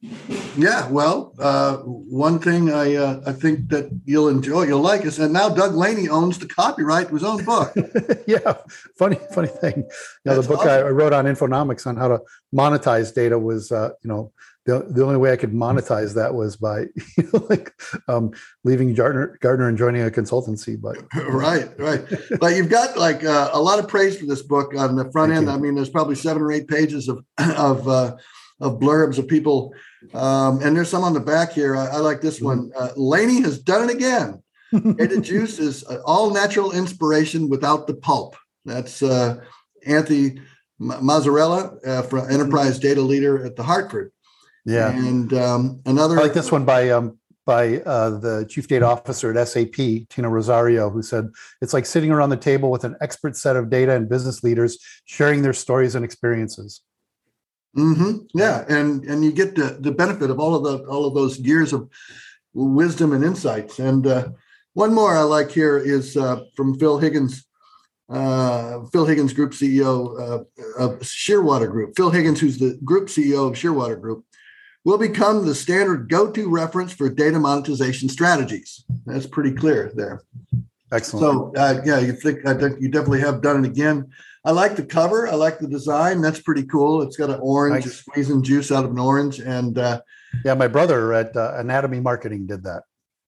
Yeah, 0.56 0.88
well, 0.88 1.35
uh, 1.38 1.76
one 1.78 2.38
thing 2.38 2.70
I 2.73 2.97
uh, 2.97 3.20
I 3.26 3.32
think 3.32 3.68
that 3.70 3.90
you'll 4.04 4.28
enjoy, 4.28 4.64
you'll 4.64 4.80
like 4.80 5.04
is, 5.04 5.18
and 5.18 5.32
now 5.32 5.49
Doug 5.49 5.75
Laney 5.75 6.08
owns 6.08 6.38
the 6.38 6.47
copyright 6.47 7.08
to 7.08 7.14
his 7.14 7.25
own 7.25 7.44
book. 7.44 7.73
yeah, 8.26 8.54
funny 8.99 9.18
funny 9.32 9.49
thing. 9.49 9.76
You 9.76 9.82
know, 10.25 10.35
That's 10.35 10.47
the 10.47 10.54
book 10.54 10.66
awesome. 10.66 10.87
I 10.87 10.90
wrote 10.90 11.12
on 11.12 11.26
Infonomics 11.26 11.87
on 11.87 11.97
how 11.97 12.08
to 12.08 12.20
monetize 12.54 13.14
data 13.14 13.38
was, 13.38 13.70
uh, 13.70 13.90
you 14.02 14.08
know, 14.08 14.32
the, 14.68 14.84
the 14.90 15.02
only 15.02 15.16
way 15.16 15.32
I 15.32 15.37
could 15.37 15.54
monetize 15.54 16.14
that 16.14 16.34
was 16.34 16.56
by 16.56 16.80
you 17.16 17.30
know, 17.32 17.46
like 17.48 17.72
um, 18.06 18.32
leaving 18.64 18.92
Gartner, 18.92 19.38
Gartner 19.40 19.66
and 19.66 19.78
joining 19.78 20.02
a 20.02 20.10
consultancy. 20.10 20.78
But 20.78 20.98
right, 21.26 21.70
right. 21.78 22.04
but 22.38 22.54
you've 22.54 22.68
got 22.68 22.98
like 22.98 23.25
uh, 23.25 23.48
a 23.54 23.60
lot 23.60 23.78
of 23.78 23.88
praise 23.88 24.18
for 24.18 24.26
this 24.26 24.42
book 24.42 24.75
on 24.76 24.94
the 24.94 25.10
front 25.10 25.32
Thank 25.32 25.38
end. 25.38 25.46
You. 25.46 25.54
I 25.54 25.56
mean, 25.56 25.75
there's 25.75 25.88
probably 25.88 26.16
seven 26.16 26.42
or 26.42 26.52
eight 26.52 26.68
pages 26.68 27.08
of 27.08 27.25
of 27.38 27.88
uh, 27.88 28.16
of 28.60 28.78
blurbs 28.78 29.16
of 29.16 29.26
people, 29.26 29.72
um, 30.12 30.60
and 30.62 30.76
there's 30.76 30.90
some 30.90 31.02
on 31.02 31.14
the 31.14 31.20
back 31.20 31.52
here. 31.52 31.75
I, 31.75 31.87
I 31.87 31.96
like 31.96 32.20
this 32.20 32.38
one. 32.38 32.68
Mm-hmm. 32.68 32.82
Uh, 32.82 32.90
Laney 32.94 33.40
has 33.40 33.58
done 33.58 33.88
it 33.88 33.94
again. 33.94 34.42
Data 34.70 35.18
juice 35.22 35.58
is 35.58 35.82
uh, 35.84 36.02
all 36.04 36.30
natural 36.30 36.72
inspiration 36.72 37.48
without 37.48 37.87
the 37.87 37.94
pulp. 37.94 38.37
That's 38.66 39.02
uh, 39.02 39.42
Anthony 39.87 40.42
Mazzarella, 40.78 41.78
uh, 41.87 42.02
from 42.02 42.30
Enterprise 42.30 42.78
Data 42.78 43.00
Leader 43.00 43.46
at 43.46 43.56
the 43.56 43.62
Hartford. 43.62 44.12
Yeah. 44.68 44.90
And 44.90 45.32
um, 45.32 45.80
another 45.87 46.18
I 46.18 46.22
like 46.22 46.34
this 46.34 46.52
one 46.52 46.64
by 46.64 46.90
um, 46.90 47.18
by 47.46 47.78
uh, 47.80 48.10
the 48.10 48.46
chief 48.46 48.68
data 48.68 48.84
officer 48.84 49.37
at 49.37 49.48
SAP, 49.48 49.72
Tina 50.10 50.28
Rosario, 50.28 50.90
who 50.90 51.00
said 51.00 51.30
it's 51.62 51.72
like 51.72 51.87
sitting 51.87 52.10
around 52.10 52.28
the 52.28 52.37
table 52.37 52.70
with 52.70 52.84
an 52.84 52.94
expert 53.00 53.34
set 53.34 53.56
of 53.56 53.70
data 53.70 53.94
and 53.94 54.10
business 54.10 54.44
leaders 54.44 54.78
sharing 55.06 55.40
their 55.40 55.54
stories 55.54 55.94
and 55.94 56.04
experiences. 56.04 56.82
Mm-hmm. 57.75 58.26
Yeah, 58.34 58.66
and 58.68 59.02
and 59.04 59.25
you 59.25 59.32
get 59.32 59.54
the 59.54 59.78
the 59.80 59.92
benefit 59.92 60.28
of 60.28 60.38
all 60.38 60.54
of 60.54 60.64
the 60.64 60.87
all 60.87 61.06
of 61.06 61.14
those 61.14 61.38
years 61.38 61.72
of 61.72 61.88
wisdom 62.52 63.12
and 63.14 63.25
insights. 63.25 63.78
And 63.78 64.06
uh, 64.06 64.28
one 64.75 64.92
more 64.92 65.16
I 65.16 65.22
like 65.22 65.50
here 65.50 65.78
is 65.78 66.14
uh, 66.14 66.42
from 66.54 66.78
Phil 66.78 66.98
Higgins, 66.98 67.46
uh, 68.10 68.84
Phil 68.92 69.06
Higgins, 69.06 69.32
Group 69.32 69.52
CEO 69.52 70.20
uh, 70.20 70.44
of 70.78 70.98
Shearwater 71.00 71.70
Group. 71.70 71.94
Phil 71.96 72.10
Higgins, 72.10 72.40
who's 72.40 72.58
the 72.58 72.78
Group 72.84 73.08
CEO 73.08 73.48
of 73.48 73.54
Shearwater 73.54 73.98
Group, 73.98 74.25
will 74.88 74.97
become 74.97 75.45
the 75.45 75.54
standard 75.54 76.09
go-to 76.09 76.49
reference 76.49 76.92
for 76.95 77.11
data 77.11 77.38
monetization 77.38 78.09
strategies. 78.09 78.87
That's 79.04 79.26
pretty 79.26 79.52
clear 79.52 79.92
there. 79.95 80.23
Excellent. 80.90 81.21
So 81.23 81.52
uh, 81.61 81.83
yeah, 81.85 81.99
you 81.99 82.12
think 82.12 82.47
I 82.47 82.54
think 82.54 82.80
you 82.80 82.88
definitely 82.88 83.21
have 83.21 83.42
done 83.42 83.62
it 83.62 83.68
again. 83.68 84.09
I 84.47 84.52
like 84.52 84.76
the 84.76 84.85
cover. 84.85 85.28
I 85.28 85.35
like 85.35 85.59
the 85.59 85.68
design. 85.68 86.23
That's 86.23 86.40
pretty 86.40 86.62
cool. 86.62 87.02
It's 87.02 87.18
got 87.18 87.28
an 87.28 87.38
orange, 87.42 87.85
Nice. 87.85 87.97
squeezing 87.97 88.42
juice 88.42 88.73
out 88.73 88.87
of 88.87 88.92
an 88.92 88.99
orange. 88.99 89.40
And 89.40 89.76
uh, 89.78 90.00
Yeah, 90.42 90.54
my 90.54 90.68
brother 90.68 91.12
at 91.12 91.37
uh, 91.37 91.52
Anatomy 91.59 92.00
Marketing 92.00 92.47
did 92.47 92.62
that. 92.64 92.85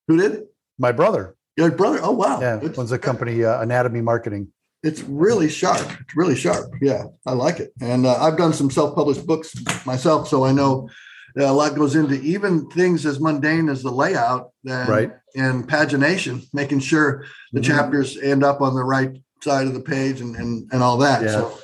who 0.09 0.17
did? 0.17 0.45
My 0.79 0.93
brother, 0.93 1.37
Your 1.59 1.71
brother. 1.73 1.99
Oh 2.03 2.13
wow. 2.13 2.41
yeah, 2.41 2.59
It's, 2.63 2.79
owns 2.79 2.91
a 2.93 2.99
company, 2.99 3.45
uh, 3.45 3.61
Anatomy 3.61 4.01
Marketing. 4.01 4.49
it's 4.83 5.03
really 5.03 5.51
sharp. 5.51 5.87
It's 6.01 6.17
really 6.17 6.37
sharp. 6.37 6.73
Yeah, 6.81 7.03
I 7.27 7.33
like 7.35 7.61
it. 7.61 7.71
And 7.83 8.07
uh, 8.07 8.17
I've 8.25 8.39
done 8.39 8.55
some 8.55 8.71
self-published 8.71 9.27
books 9.27 9.49
myself, 9.85 10.27
so 10.27 10.37
I 10.47 10.53
know 10.53 10.89
a 11.37 11.53
lot 11.53 11.75
goes 11.75 11.95
into 11.97 12.15
even 12.21 12.69
things 12.71 13.07
as 13.07 13.21
mundane 13.21 13.69
as 13.69 13.83
the 13.83 13.91
layout 13.91 14.51
and, 14.67 14.89
Right. 14.89 15.13
and 15.37 15.69
pagination, 15.69 16.43
making 16.53 16.81
sure 16.81 17.25
the 17.53 17.61
Mhm. 17.61 17.65
chapters 17.65 18.17
end 18.21 18.43
up 18.45 18.61
on 18.61 18.75
the 18.75 18.85
right 18.85 19.13
side 19.43 19.67
of 19.67 19.75
the 19.75 19.81
page 19.81 20.21
and 20.21 20.37
and, 20.37 20.69
and 20.73 20.83
all 20.83 20.99
that. 20.99 21.23
Yeah. 21.23 21.29
So 21.33 21.59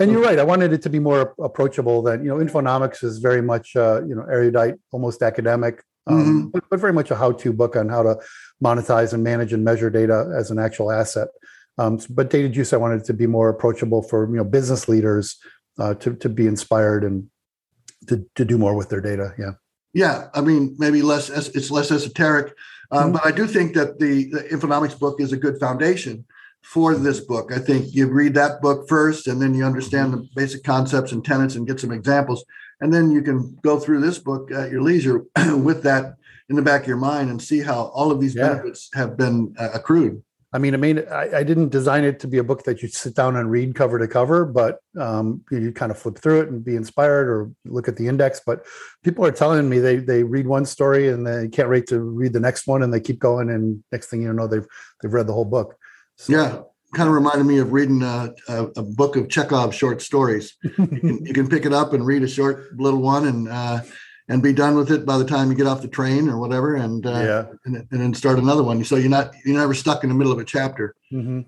And 0.00 0.10
you're 0.10 0.22
right. 0.22 0.38
I 0.38 0.44
wanted 0.44 0.72
it 0.72 0.82
to 0.82 0.90
be 0.90 0.98
more 0.98 1.34
approachable. 1.42 2.02
Than 2.02 2.24
you 2.24 2.28
know, 2.30 2.36
Infonomics 2.44 3.02
is 3.04 3.18
very 3.18 3.42
much 3.42 3.76
uh, 3.76 4.02
you 4.08 4.14
know 4.14 4.24
erudite, 4.30 4.76
almost 4.90 5.22
academic, 5.22 5.82
um, 6.06 6.18
Mm-hmm. 6.18 6.48
but, 6.52 6.64
but 6.70 6.80
very 6.80 6.92
much 6.92 7.10
a 7.10 7.16
how-to 7.16 7.52
book 7.52 7.76
on 7.76 7.88
how 7.88 8.02
to 8.02 8.18
monetize 8.62 9.12
and 9.12 9.22
manage 9.24 9.52
and 9.52 9.64
measure 9.64 9.90
data 9.90 10.32
as 10.36 10.50
an 10.50 10.58
actual 10.58 10.90
asset. 10.92 11.28
Um, 11.78 11.98
but 12.10 12.28
Data 12.30 12.48
Juice, 12.48 12.72
I 12.72 12.76
wanted 12.76 13.00
it 13.00 13.06
to 13.06 13.14
be 13.14 13.26
more 13.26 13.48
approachable 13.48 14.02
for 14.02 14.28
you 14.30 14.36
know 14.36 14.44
business 14.44 14.88
leaders 14.88 15.36
uh, 15.78 15.94
to 15.94 16.14
to 16.14 16.28
be 16.28 16.46
inspired 16.46 17.02
and 17.04 17.28
to 18.08 18.24
to 18.34 18.44
do 18.44 18.58
more 18.58 18.74
with 18.76 18.88
their 18.88 19.00
data. 19.00 19.34
Yeah. 19.38 19.52
Yeah, 19.94 20.28
I 20.34 20.40
mean, 20.40 20.74
maybe 20.78 21.02
less. 21.02 21.28
It's 21.28 21.70
less 21.70 21.90
esoteric, 21.90 22.54
um, 22.90 23.10
Mhm. 23.10 23.12
but 23.14 23.26
I 23.26 23.30
do 23.30 23.46
think 23.46 23.74
that 23.74 23.98
the, 23.98 24.30
the 24.30 24.40
Infonomics 24.50 24.98
book 24.98 25.20
is 25.20 25.32
a 25.32 25.36
good 25.36 25.58
foundation 25.60 26.24
for 26.62 26.94
this 26.94 27.20
book. 27.20 27.52
I 27.52 27.58
think 27.58 27.94
you 27.94 28.06
read 28.08 28.32
that 28.34 28.62
book 28.62 28.88
first, 28.88 29.26
and 29.26 29.42
then 29.42 29.52
you 29.54 29.64
understand 29.64 30.14
the 30.14 30.26
basic 30.34 30.64
concepts 30.64 31.12
and 31.12 31.22
tenets, 31.22 31.56
and 31.56 31.66
get 31.66 31.78
some 31.80 31.92
examples, 31.92 32.42
and 32.80 32.92
then 32.94 33.10
you 33.10 33.20
can 33.20 33.58
go 33.62 33.78
through 33.78 34.00
this 34.00 34.18
book 34.18 34.50
at 34.50 34.70
your 34.70 34.80
leisure 34.80 35.24
with 35.68 35.82
that 35.82 36.14
in 36.48 36.56
the 36.56 36.62
back 36.62 36.82
of 36.82 36.88
your 36.88 36.96
mind 36.96 37.28
and 37.30 37.42
see 37.42 37.60
how 37.60 37.84
all 37.94 38.10
of 38.10 38.18
these 38.20 38.34
Yeah. 38.34 38.48
benefits 38.48 38.88
have 38.94 39.16
been 39.18 39.54
uh, 39.58 39.70
accrued. 39.74 40.22
I 40.54 40.58
mean, 40.58 40.74
I 40.74 40.76
mean, 40.76 41.02
I, 41.10 41.38
I 41.38 41.42
didn't 41.44 41.70
design 41.70 42.04
it 42.04 42.20
to 42.20 42.28
be 42.28 42.36
a 42.36 42.44
book 42.44 42.64
that 42.64 42.82
you 42.82 42.88
sit 42.88 43.14
down 43.14 43.36
and 43.36 43.50
read 43.50 43.74
cover 43.74 43.98
to 43.98 44.06
cover, 44.06 44.44
but 44.44 44.80
um, 45.00 45.42
you, 45.50 45.60
you 45.60 45.72
kind 45.72 45.90
of 45.90 45.98
flip 45.98 46.18
through 46.18 46.42
it 46.42 46.48
and 46.50 46.62
be 46.62 46.76
inspired 46.76 47.28
or 47.28 47.50
look 47.64 47.88
at 47.88 47.96
the 47.96 48.06
index. 48.06 48.40
But 48.44 48.66
people 49.02 49.24
are 49.24 49.32
telling 49.32 49.68
me 49.68 49.78
they 49.78 49.96
they 49.96 50.22
read 50.22 50.46
one 50.46 50.66
story 50.66 51.08
and 51.08 51.26
they 51.26 51.48
can't 51.48 51.70
wait 51.70 51.86
to 51.86 52.00
read 52.00 52.34
the 52.34 52.40
next 52.40 52.66
one, 52.66 52.82
and 52.82 52.92
they 52.92 53.00
keep 53.00 53.18
going, 53.18 53.48
and 53.48 53.82
next 53.92 54.10
thing 54.10 54.22
you 54.22 54.32
know, 54.32 54.46
they've 54.46 54.66
they've 55.00 55.12
read 55.12 55.26
the 55.26 55.32
whole 55.32 55.46
book. 55.46 55.76
So, 56.16 56.32
Yeah, 56.32 56.60
kind 56.94 57.08
of 57.08 57.14
reminded 57.14 57.44
me 57.44 57.58
of 57.58 57.72
reading 57.72 58.02
a, 58.02 58.34
a, 58.48 58.64
a 58.76 58.82
book 58.82 59.16
of 59.16 59.30
Chekhov's 59.30 59.74
short 59.74 60.02
stories. 60.02 60.54
you 60.62 60.86
can 60.86 61.26
you 61.26 61.32
can 61.32 61.48
pick 61.48 61.64
it 61.64 61.72
up 61.72 61.94
and 61.94 62.04
read 62.04 62.22
a 62.22 62.28
short 62.28 62.76
little 62.76 63.00
one 63.00 63.26
and 63.26 63.48
uh, 63.48 63.80
and 64.28 64.42
be 64.42 64.52
done 64.52 64.76
with 64.76 64.90
it 64.90 65.04
by 65.04 65.18
the 65.18 65.24
time 65.24 65.50
you 65.50 65.56
get 65.56 65.66
off 65.66 65.82
the 65.82 65.88
train 65.88 66.28
or 66.28 66.38
whatever, 66.38 66.76
and 66.76 67.06
uh, 67.06 67.10
yeah. 67.10 67.44
and, 67.64 67.76
and 67.90 68.00
then 68.00 68.14
start 68.14 68.38
another 68.38 68.62
one. 68.62 68.84
So 68.84 68.96
you're 68.96 69.10
not 69.10 69.32
you're 69.44 69.58
never 69.58 69.74
stuck 69.74 70.02
in 70.02 70.08
the 70.08 70.14
middle 70.14 70.32
of 70.32 70.38
a 70.38 70.44
chapter. 70.44 70.94
hmm 71.10 71.40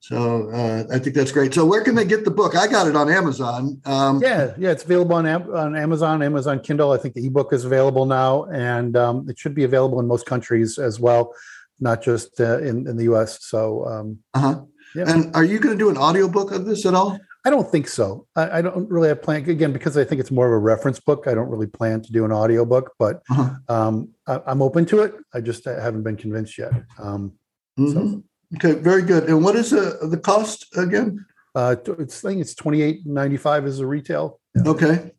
So 0.00 0.50
uh, 0.50 0.84
I 0.94 0.98
think 0.98 1.16
that's 1.16 1.32
great. 1.32 1.54
So 1.54 1.64
where 1.64 1.82
can 1.82 1.94
they 1.94 2.04
get 2.04 2.24
the 2.24 2.30
book? 2.30 2.54
I 2.56 2.66
got 2.66 2.86
it 2.86 2.96
on 2.96 3.10
Amazon. 3.10 3.80
Um, 3.84 4.20
Yeah, 4.22 4.54
yeah, 4.58 4.70
it's 4.70 4.84
available 4.84 5.16
on 5.16 5.26
on 5.26 5.76
Amazon, 5.76 6.22
Amazon 6.22 6.60
Kindle. 6.60 6.92
I 6.92 6.98
think 6.98 7.14
the 7.14 7.26
ebook 7.26 7.52
is 7.52 7.64
available 7.64 8.06
now, 8.06 8.44
and 8.44 8.96
um, 8.96 9.28
it 9.28 9.38
should 9.38 9.54
be 9.54 9.64
available 9.64 10.00
in 10.00 10.06
most 10.06 10.26
countries 10.26 10.78
as 10.78 11.00
well, 11.00 11.32
not 11.80 12.02
just 12.02 12.40
uh, 12.40 12.58
in 12.58 12.86
in 12.88 12.96
the 12.96 13.04
U.S. 13.04 13.44
So 13.44 13.86
um, 13.86 14.18
uh-huh. 14.34 14.62
Yeah. 14.94 15.10
And 15.12 15.36
are 15.36 15.44
you 15.44 15.58
going 15.58 15.76
to 15.76 15.84
do 15.84 15.90
an 15.90 15.98
audiobook 15.98 16.52
of 16.52 16.64
this 16.64 16.86
at 16.86 16.94
all? 16.94 17.18
I 17.46 17.50
don't 17.50 17.70
think 17.70 17.86
so. 17.86 18.26
I, 18.34 18.58
I 18.58 18.62
don't 18.62 18.90
really 18.90 19.06
have 19.06 19.22
plan 19.22 19.48
again 19.48 19.72
because 19.72 19.96
I 19.96 20.02
think 20.02 20.20
it's 20.20 20.32
more 20.32 20.48
of 20.48 20.52
a 20.52 20.58
reference 20.58 20.98
book. 20.98 21.28
I 21.28 21.34
don't 21.34 21.48
really 21.48 21.68
plan 21.68 22.00
to 22.02 22.10
do 22.10 22.24
an 22.24 22.32
audiobook, 22.32 22.92
but 22.98 23.22
Uh-huh. 23.30 23.50
um, 23.68 24.08
I, 24.26 24.40
I'm 24.48 24.60
open 24.60 24.84
to 24.86 25.02
it. 25.02 25.14
I 25.32 25.40
just 25.40 25.64
uh, 25.64 25.80
haven't 25.80 26.02
been 26.02 26.16
convinced 26.16 26.58
yet. 26.58 26.72
Um, 26.98 27.32
Mhm. 27.78 28.24
Okay, 28.56 28.72
very 28.72 29.02
good. 29.02 29.24
And 29.28 29.44
what 29.44 29.54
is 29.54 29.70
the 29.70 29.98
the 30.10 30.16
cost 30.16 30.66
again? 30.76 31.24
uh, 31.54 31.76
it's 31.98 32.24
I 32.24 32.28
think 32.30 32.40
it's 32.40 32.54
twenty 32.54 32.80
eight 32.82 33.06
ninety 33.06 33.36
five 33.36 33.64
as 33.66 33.78
a 33.80 33.86
retail. 33.86 34.40
Yeah. 34.56 34.62
Okay. 34.72 35.12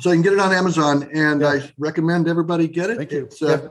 So 0.00 0.10
you 0.10 0.16
can 0.16 0.22
get 0.22 0.32
it 0.34 0.38
on 0.40 0.52
Amazon, 0.52 1.08
and 1.12 1.40
Yeah. 1.40 1.48
I 1.48 1.72
recommend 1.78 2.28
everybody 2.28 2.68
get 2.68 2.90
it. 2.90 2.96
Thank 2.98 3.12
you. 3.12 3.24
It's 3.24 3.42
uh, 3.42 3.68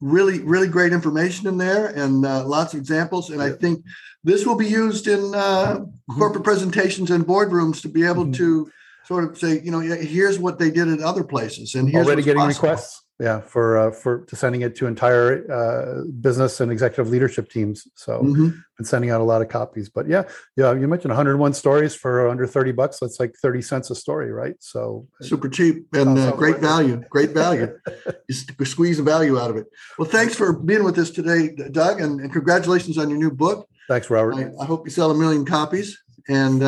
really, 0.00 0.40
really 0.40 0.68
great 0.68 0.92
information 0.92 1.48
in 1.48 1.58
there, 1.58 1.86
and 1.88 2.24
uh, 2.24 2.46
lots 2.46 2.72
of 2.74 2.80
examples. 2.80 3.28
And 3.30 3.42
I 3.42 3.50
think 3.52 3.84
this 4.24 4.44
will 4.46 4.56
be 4.56 4.66
used 4.66 5.06
in 5.06 5.34
uh, 5.34 5.80
corporate 6.18 6.44
presentations 6.44 7.10
and 7.10 7.26
boardrooms 7.26 7.80
to 7.82 7.88
be 7.88 8.04
able 8.04 8.26
Mhm. 8.26 8.34
to 8.36 8.70
sort 9.06 9.24
of 9.24 9.38
say, 9.38 9.60
you 9.64 9.70
know, 9.70 9.80
here's 9.80 10.38
what 10.38 10.58
they 10.58 10.70
did 10.70 10.88
at 10.88 11.00
other 11.00 11.24
places, 11.24 11.74
and 11.74 11.88
here's 11.88 12.06
Already 12.06 12.22
getting 12.22 12.40
possible. 12.42 12.68
requests. 12.68 13.02
Yeah, 13.20 13.40
for 13.40 13.76
uh, 13.76 13.90
for 13.90 14.24
to 14.24 14.34
sending 14.34 14.62
it 14.62 14.74
to 14.76 14.86
entire 14.86 15.44
uh, 15.52 16.04
business 16.22 16.58
and 16.60 16.72
executive 16.72 17.10
leadership 17.10 17.50
teams. 17.50 17.86
So 17.94 18.22
Mhm. 18.22 18.54
been 18.78 18.86
sending 18.86 19.10
out 19.10 19.20
a 19.20 19.24
lot 19.24 19.42
of 19.42 19.48
copies. 19.50 19.90
But 19.90 20.08
yeah, 20.08 20.22
yeah, 20.56 20.72
you 20.72 20.88
mentioned 20.88 21.10
101 21.10 21.52
stories 21.52 21.94
for 21.94 22.26
under 22.30 22.46
30 22.46 22.72
bucks. 22.72 22.98
That's 22.98 23.20
like 23.20 23.34
30 23.42 23.60
cents 23.60 23.90
a 23.90 23.94
story, 23.94 24.32
right? 24.32 24.56
So 24.60 25.06
Super 25.20 25.50
cheap 25.50 25.86
and 25.92 26.18
uh, 26.18 26.34
great 26.34 26.60
value. 26.60 27.02
Great 27.10 27.32
value. 27.32 27.78
you 28.28 28.64
squeeze 28.64 28.96
the 28.96 29.02
value 29.02 29.38
out 29.38 29.50
of 29.50 29.58
it. 29.58 29.66
Well, 29.98 30.08
thanks 30.08 30.34
for 30.34 30.54
being 30.54 30.82
with 30.82 30.96
us 30.98 31.10
today, 31.10 31.54
Doug, 31.70 32.00
and, 32.00 32.20
and 32.22 32.32
congratulations 32.32 32.96
on 32.96 33.10
your 33.10 33.18
new 33.18 33.30
book. 33.30 33.68
thanks, 33.86 34.08
Robert. 34.08 34.36
I, 34.36 34.62
I 34.62 34.64
hope 34.64 34.86
you 34.86 34.90
sell 34.90 35.10
a 35.10 35.14
million 35.14 35.44
copies, 35.44 35.98
and 36.28 36.62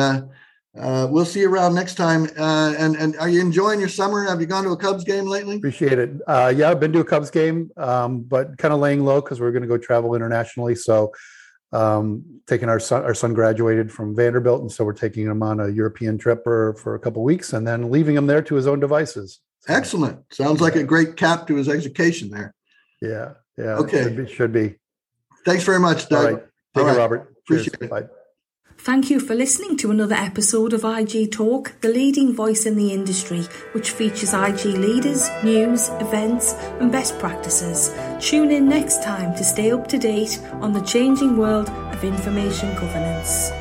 uh, 0.79 1.07
we'll 1.09 1.25
see 1.25 1.41
you 1.41 1.49
around 1.49 1.75
next 1.75 1.95
time. 1.95 2.27
Uh, 2.37 2.73
and 2.77 2.95
and 2.95 3.15
are 3.17 3.29
you 3.29 3.39
enjoying 3.39 3.79
your 3.79 3.89
summer? 3.89 4.23
Have 4.23 4.41
you 4.41 4.47
gone 4.47 4.63
to 4.63 4.71
a 4.71 4.77
Cubs 4.77 5.03
game 5.03 5.25
lately? 5.25 5.57
Appreciate 5.57 5.99
it. 5.99 6.11
Uh, 6.25 6.51
yeah, 6.55 6.69
I've 6.71 6.79
been 6.79 6.91
to 6.93 6.99
a 6.99 7.05
Cubs 7.05 7.29
game, 7.29 7.69
um, 7.77 8.21
but 8.21 8.57
kind 8.57 8.73
of 8.73 8.79
laying 8.79 9.03
low 9.03 9.21
because 9.21 9.39
we're 9.39 9.51
going 9.51 9.61
to 9.61 9.67
go 9.67 9.77
travel 9.77 10.15
internationally. 10.15 10.73
So, 10.73 11.11
um, 11.71 12.23
taking 12.47 12.69
our 12.69 12.79
son, 12.79 13.03
our 13.03 13.13
son 13.13 13.33
graduated 13.33 13.91
from 13.91 14.15
Vanderbilt, 14.15 14.61
and 14.61 14.71
so 14.71 14.83
we're 14.83 14.93
taking 14.93 15.25
him 15.27 15.43
on 15.43 15.59
a 15.59 15.69
European 15.69 16.17
trip 16.17 16.43
for, 16.43 16.73
for 16.75 16.95
a 16.95 16.99
couple 16.99 17.23
weeks, 17.23 17.53
and 17.53 17.67
then 17.67 17.91
leaving 17.91 18.15
him 18.15 18.25
there 18.25 18.41
to 18.41 18.55
his 18.55 18.65
own 18.65 18.79
devices. 18.79 19.41
So, 19.61 19.73
Excellent. 19.75 20.19
Sounds 20.33 20.59
like 20.59 20.75
a 20.75 20.83
great 20.83 21.15
cap 21.17 21.45
to 21.47 21.55
his 21.55 21.69
education 21.69 22.29
there. 22.31 22.53
Yeah, 23.01 23.33
yeah. 23.57 23.75
Okay. 23.75 24.03
should 24.03 24.17
be. 24.17 24.33
Should 24.33 24.53
be. 24.53 24.75
Thanks 25.45 25.63
very 25.63 25.79
much, 25.79 26.11
All 26.11 26.23
Doug. 26.23 26.33
right. 26.33 26.43
Take 26.75 26.83
All 26.83 26.89
right. 26.89 26.97
Robert. 26.97 27.35
Cheers. 27.47 27.67
Appreciate 27.67 27.85
it. 27.85 27.89
Bye. 27.91 28.22
Thank 28.77 29.09
you 29.09 29.21
for 29.21 29.33
listening 29.33 29.77
to 29.77 29.91
another 29.91 30.15
episode 30.15 30.73
of 30.73 30.83
IG 30.83 31.31
Talk, 31.31 31.73
the 31.79 31.87
leading 31.87 32.33
voice 32.33 32.65
in 32.65 32.75
the 32.75 32.91
industry, 32.91 33.43
which 33.71 33.91
features 33.91 34.33
IG 34.33 34.65
leaders, 34.65 35.29
news, 35.41 35.87
events, 36.01 36.53
and 36.81 36.91
best 36.91 37.17
practices. 37.17 37.95
Tune 38.19 38.51
in 38.51 38.67
next 38.67 39.01
time 39.01 39.33
to 39.37 39.43
stay 39.43 39.71
up 39.71 39.87
to 39.87 39.97
date 39.97 40.37
on 40.55 40.73
the 40.73 40.81
changing 40.81 41.37
world 41.37 41.69
of 41.69 42.03
information 42.03 42.75
governance. 42.75 43.51